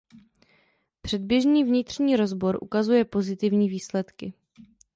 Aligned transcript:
Předběžný 1.01 1.63
vnitřní 1.63 2.15
rozbor 2.15 2.57
ukazuje 2.61 3.05
pozitivní 3.05 3.69
výsledky. 3.69 4.33